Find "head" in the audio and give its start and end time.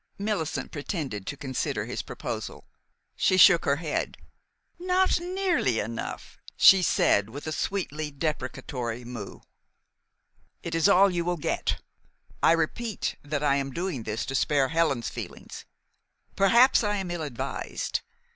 3.75-4.17